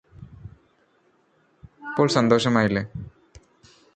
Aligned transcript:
ഇപ്പോൾ 1.89 2.07
സന്തോഷമായില്ലേ 2.07 2.83